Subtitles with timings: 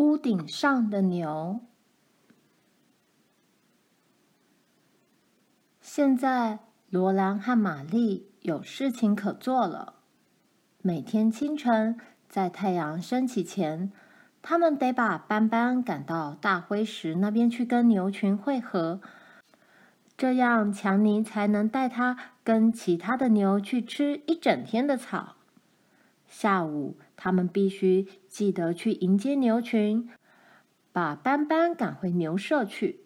[0.00, 1.60] 屋顶上的牛。
[5.82, 9.96] 现在，罗兰和玛丽有事情可做了。
[10.80, 13.92] 每天清晨，在太阳升起前，
[14.40, 19.02] 他们得把斑斑赶到大灰石那边去跟牛群会合，
[20.16, 25.36] 这样强尼才能带他跟其他的牛去吃一整天的草。
[26.30, 30.08] 下午，他们必须记得去迎接牛群，
[30.92, 33.00] 把斑斑赶回牛舍去。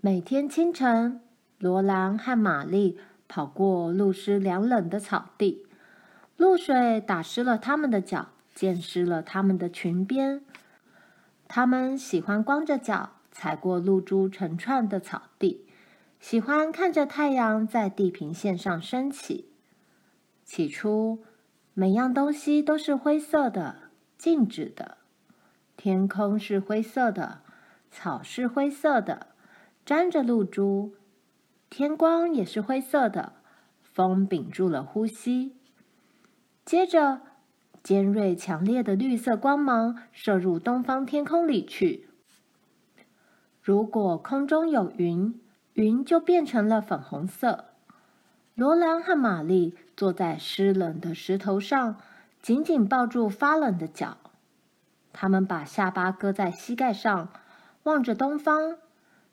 [0.00, 1.20] 每天清晨，
[1.58, 2.96] 罗兰和玛丽
[3.26, 5.66] 跑过露湿凉冷的草地，
[6.36, 10.42] 露水打湿了他们的脚，溅湿了他们的裙边。
[11.48, 15.66] 他们喜欢光着脚踩过露珠成串的草地，
[16.20, 19.50] 喜欢看着太阳在地平线上升起。
[20.44, 21.22] 起初，
[21.74, 23.76] 每样东西都是灰色的、
[24.18, 24.98] 静止的。
[25.76, 27.40] 天空是灰色的，
[27.90, 29.28] 草是灰色的，
[29.84, 30.94] 沾着露珠。
[31.70, 33.34] 天光也是灰色的，
[33.82, 35.56] 风屏住了呼吸。
[36.64, 37.20] 接着，
[37.82, 42.08] 尖锐强烈的绿色光芒射入东方天空里去。
[43.62, 45.40] 如果空中有云，
[45.74, 47.66] 云就变成了粉红色。
[48.54, 52.00] 罗兰和玛丽坐在湿冷的石头上，
[52.40, 54.16] 紧紧抱住发冷的脚。
[55.12, 57.28] 他们把下巴搁在膝盖上，
[57.82, 58.78] 望着东方。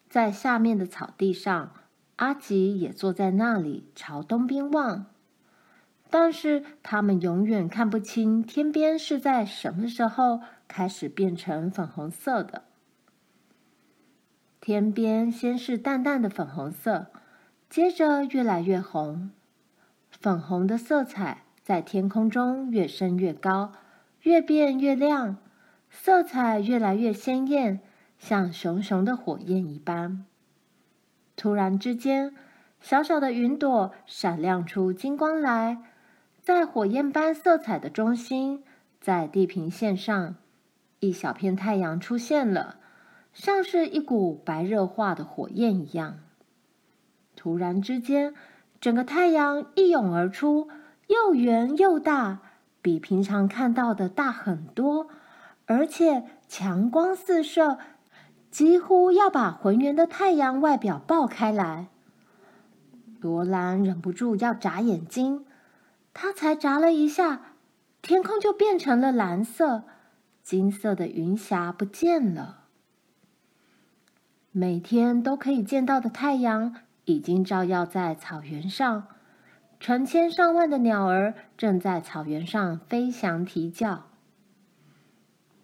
[0.09, 1.71] 在下面的草地上，
[2.17, 5.05] 阿吉也坐在那里，朝东边望。
[6.09, 12.63] 但是他们永远看不清天边是在什么时候开始变成粉红色的。
[14.59, 17.07] 天边先是淡淡的粉红色。
[17.69, 19.31] 接着越来越红，
[20.11, 23.71] 粉红的色彩在天空中越升越高，
[24.21, 25.37] 越变越亮，
[25.89, 27.79] 色彩越来越鲜艳，
[28.17, 30.25] 像熊熊的火焰一般。
[31.35, 32.35] 突然之间，
[32.79, 35.83] 小小的云朵闪亮出金光来，
[36.41, 38.63] 在火焰般色彩的中心，
[38.99, 40.35] 在地平线上，
[40.99, 42.79] 一小片太阳出现了，
[43.33, 46.19] 像是一股白热化的火焰一样。
[47.35, 48.33] 突然之间，
[48.79, 50.69] 整个太阳一涌而出，
[51.07, 52.39] 又圆又大，
[52.81, 55.07] 比平常看到的大很多，
[55.65, 57.79] 而且强光四射，
[58.51, 61.87] 几乎要把浑圆的太阳外表爆开来。
[63.19, 65.45] 罗兰忍不住要眨眼睛，
[66.13, 67.41] 他才眨了一下，
[68.01, 69.83] 天空就变成了蓝色，
[70.43, 72.65] 金色的云霞不见了。
[74.51, 76.75] 每天都可以见到的太阳。
[77.07, 79.07] 已经照耀在草原上，
[79.79, 84.07] 成千上万的鸟儿正在草原上飞翔啼叫。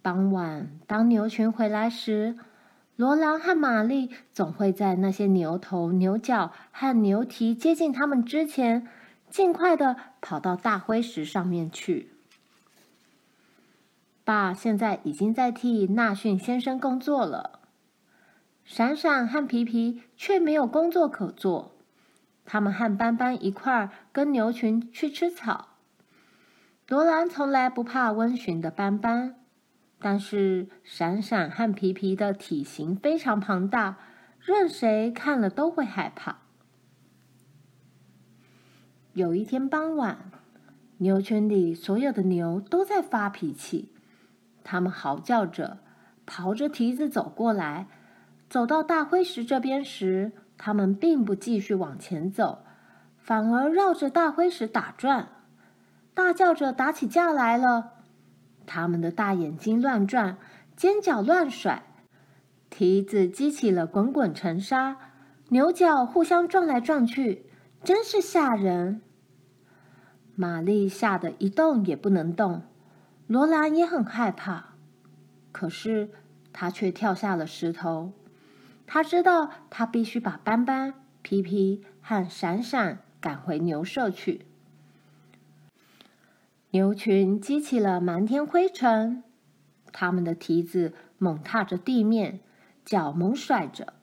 [0.02, 2.38] 傍晚，当牛群回来时，
[2.96, 8.88] 罗兰和玛丽总会在那些牛头、牛角和牛蹄接近他们之前，
[9.30, 12.10] 尽快地跑到大灰石上面去。
[14.24, 17.60] 爸现在已经在替纳逊先生工作了。
[18.66, 21.76] 闪闪和皮皮却没有工作可做，
[22.46, 25.70] 他们和斑斑一块儿跟牛群去吃草。
[26.88, 29.36] 罗兰从来不怕温驯的斑斑，
[30.00, 33.98] 但是闪闪和皮皮的体型非常庞大，
[34.40, 36.40] 任谁看了都会害怕。
[39.14, 40.32] 有一天傍晚，
[40.98, 43.94] 牛群里所有的牛都在发脾气，
[44.64, 45.80] 他们嚎叫着，
[46.26, 47.88] 刨着蹄子走过来。
[48.54, 52.64] 走到大灰石这边时，他们并不继续往前走，
[53.18, 55.30] 反而绕着大灰石打转，
[56.14, 57.94] 大叫着打起架来了。
[58.68, 60.38] 他们的大眼睛乱转，
[60.76, 61.82] 尖角乱甩，
[62.70, 64.98] 蹄子激起了滚滚尘沙，
[65.50, 67.50] 牛角互相撞来撞去，
[67.84, 69.02] 真是吓人。
[70.36, 72.62] 玛丽吓得一动也不能动，
[73.26, 74.76] 罗兰也很害怕，
[75.52, 76.12] 可是
[76.54, 78.14] 她却跳下了石头。
[78.86, 84.46] 他知道，他必须把斑斑、皮皮和闪闪赶回牛舍去。
[86.72, 89.24] 牛群激起了满天灰尘，
[89.92, 92.40] 他们的蹄子猛踏着地面，
[92.84, 93.94] 脚猛甩着，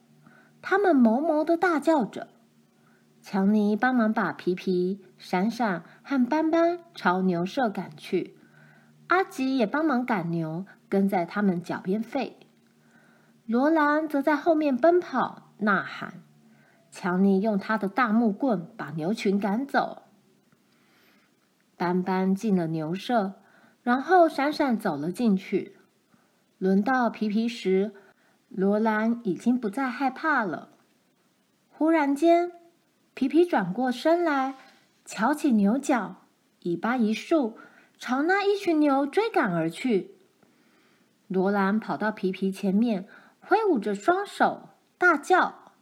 [0.61, 2.27] 他们哞哞的大叫着。
[3.21, 8.35] 强尼帮忙把皮皮、闪闪和斑斑朝牛舍赶去，
[9.07, 12.31] 阿吉也帮忙赶牛，跟在他们脚边吠。
[13.51, 16.23] 罗兰则在后面奔跑、呐喊。
[16.89, 20.03] 强尼用他的大木棍把牛群赶走。
[21.75, 23.33] 斑斑进了牛舍，
[23.83, 25.75] 然后闪闪走了进去。
[26.59, 27.93] 轮到皮皮时，
[28.47, 30.69] 罗兰已经不再害怕了。
[31.67, 32.53] 忽然间，
[33.13, 34.55] 皮皮转过身来，
[35.03, 36.21] 翘起牛角，
[36.63, 37.57] 尾巴一竖，
[37.99, 40.15] 朝那一群牛追赶而去。
[41.27, 43.09] 罗兰跑到皮皮前面，
[43.51, 45.73] 挥舞着双手，大叫。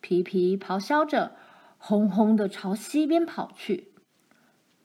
[0.00, 1.36] 皮皮咆哮着，
[1.78, 3.92] 轰轰地朝西边跑去。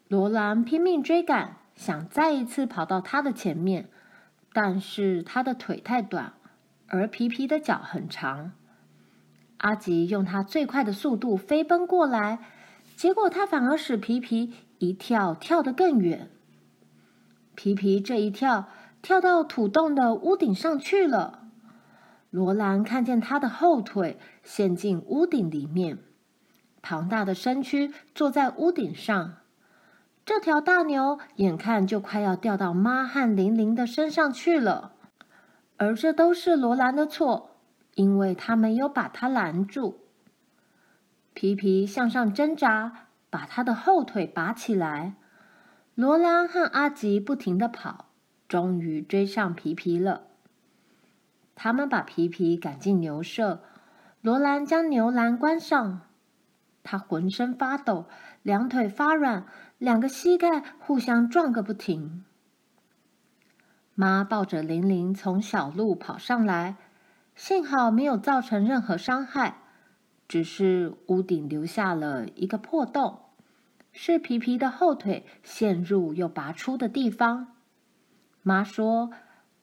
[0.08, 3.90] 罗兰拼命追赶，想再一次跑到他的前面，
[4.54, 6.34] 但是他的腿太短，
[6.86, 8.52] 而皮皮的脚很长。
[9.58, 12.46] 阿吉用他最快的速度飞奔过来，
[12.96, 16.30] 结果他反而使皮皮一跳跳得更远。
[17.56, 18.70] 皮皮这一跳，
[19.02, 21.40] 跳到土洞的屋顶上去了。
[22.34, 26.00] 罗兰看见他的后腿陷进屋顶里面，
[26.82, 29.36] 庞大的身躯坐在屋顶上。
[30.26, 34.94] 这条大牛眼看就快要掉到妈和玲玲的身上去了，
[35.78, 37.52] 而这都是罗兰的错。
[37.94, 40.00] 因为他没有把它拦住，
[41.36, 45.14] 皮皮向上挣扎，把他的后腿拔起来。
[45.94, 48.08] 罗兰和阿吉不停地跑，
[48.48, 50.33] 终于追上皮皮了。
[51.56, 53.64] 他们把皮皮赶进牛舍，
[54.22, 56.02] 罗兰将牛栏关上。
[56.84, 58.08] 他浑身发抖，
[58.42, 59.46] 两腿发软，
[59.78, 62.26] 两个膝盖互相撞个不停。
[63.96, 66.78] 妈抱着玲玲从小路跑上来。
[67.36, 69.58] 幸好没有造成任何伤害，
[70.28, 73.22] 只是屋顶留下了一个破洞，
[73.92, 77.56] 是皮皮的后腿陷入又拔出的地方。
[78.44, 79.10] 妈说，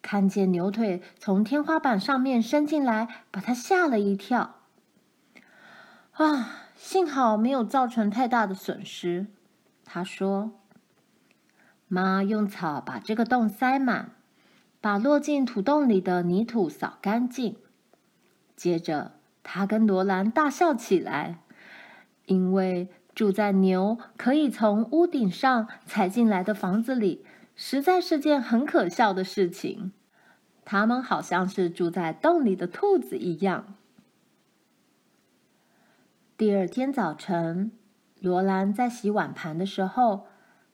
[0.02, 4.56] 看见牛腿从天花板上面伸进来，把他吓了一跳。
[6.12, 9.26] 啊，幸好没有造成太大的损失。
[9.85, 10.52] 他说，
[11.88, 14.12] 妈用草把这个洞塞满。
[14.82, 17.56] 把落进土洞里的泥土扫干净，
[18.56, 19.12] 接着
[19.43, 21.41] 他跟罗兰大笑起来，
[22.25, 27.26] 因为住在牛可以从屋顶上踩进来的房子里，
[27.62, 29.92] 实在是件很可笑的事情。
[30.64, 33.74] 他们好像是住在洞里的兔子一样。
[36.38, 37.70] 第二天早晨，
[38.18, 40.26] 罗兰在洗碗盘的时候，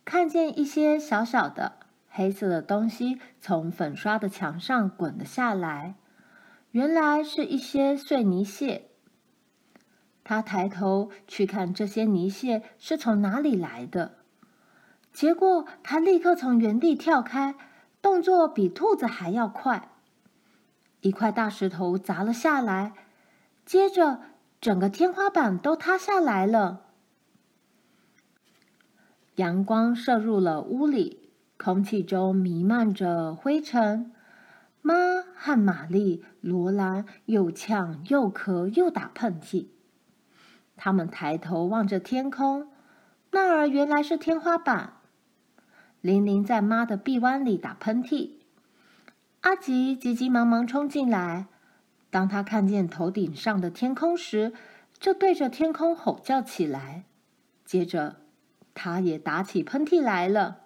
[0.05, 1.73] 看见一些小小的。
[2.09, 5.97] 黑色的东西从粉刷的墙上滚了下来，
[6.71, 8.91] 原来是一些碎泥屑。
[10.23, 14.16] 他抬头去看这些泥屑是从哪里来的，
[15.17, 17.55] 结果他立刻从原地跳开，
[18.03, 19.89] 动作比兔子还要快。
[21.01, 22.93] 一块大石头砸了下来，
[23.65, 24.21] 接着
[24.61, 26.83] 整个天花板都塌下来了。
[29.37, 31.33] 阳光射入了屋里。
[31.57, 34.13] 空气中弥漫着灰尘，
[34.83, 34.95] 妈
[35.35, 39.69] 和玛丽、罗兰又呛又咳又打喷嚏。
[40.77, 42.71] 他们抬头望着天空，
[43.31, 44.96] 那儿原来是天花板。
[46.07, 48.35] 玲玲在妈的臂弯里打喷嚏。
[49.41, 51.47] 阿吉急急忙忙冲进来，
[52.11, 54.53] 当他看见头顶上的天空时，
[55.01, 57.03] 就对着天空吼叫起来。
[57.65, 58.21] 接着，
[58.73, 60.61] 他也打起喷嚏来了。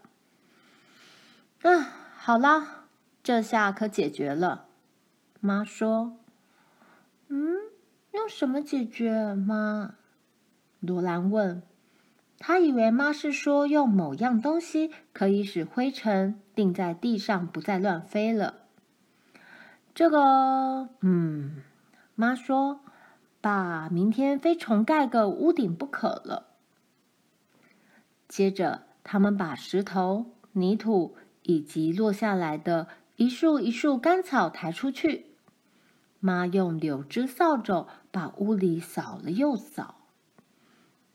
[1.62, 2.84] 啊，好啦，
[3.22, 4.66] 这下可解决了。
[5.40, 6.18] 妈说
[7.28, 7.56] ：“嗯，
[8.12, 9.94] 用什么解决？”妈，
[10.80, 11.62] 罗兰问。
[12.40, 18.62] 他以为妈是说用某样东西可以使灰尘定在地上，不再乱飞了。
[19.94, 21.62] 这个，嗯，
[22.16, 22.80] 妈说，
[23.40, 26.48] 爸明天非重盖个屋顶不可了。
[28.26, 31.14] 接着，他们把石头、泥土。
[31.42, 35.24] 以及落下来的一束一束干草抬出去，
[36.20, 39.96] 妈用柳枝扫帚把屋里扫了又扫。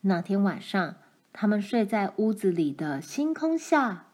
[0.00, 0.96] 那天晚上，
[1.38, 4.06] 他们睡在屋子里的星空下。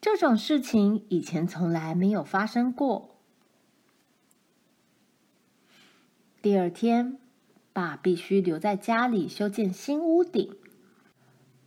[0.00, 3.16] 这种事情以前从来没有发生过。
[6.40, 7.18] 第二天，
[7.72, 10.56] 爸必须留在家里修建新屋顶。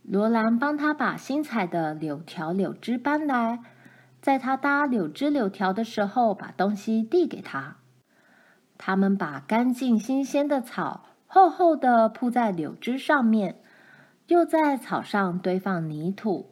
[0.02, 3.62] 罗兰帮他把新采的柳条、柳枝搬来，
[4.22, 7.76] 在他搭柳枝柳条的时候，把东西递给他。
[8.78, 13.60] 他们把干净新鲜的草厚厚的铺在柳枝上面，
[14.26, 16.50] 又在草上堆放泥土，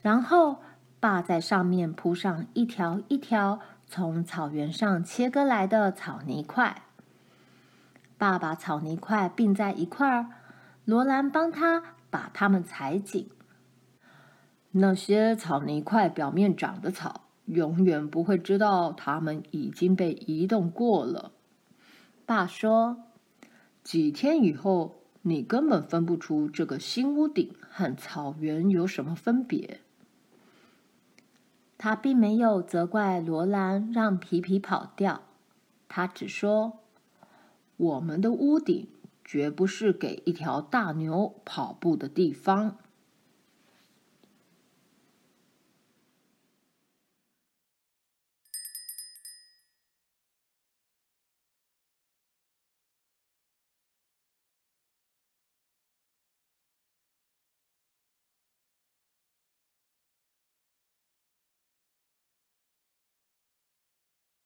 [0.00, 0.58] 然后
[1.00, 6.82] 爸在上面铺上一条一条从草原上切割来的草泥块。
[8.18, 10.26] 爸把草泥块并在一块儿，
[10.84, 11.82] 罗兰帮他。
[12.12, 13.30] 把它们踩紧。
[14.72, 21.32] 那些草泥块表面长的草，永远不会知道它们已经被移动过了。
[22.26, 22.98] 爸说
[23.82, 29.80] ：“几天以后，你根本分不出这个新屋顶和草原有什么分别。”
[31.78, 35.22] 他并没有责怪罗兰让皮皮跑掉，
[35.88, 36.78] 他只说
[37.76, 38.86] ：“我们的屋顶
[39.24, 42.76] 绝不是给一条大牛跑步的地方。”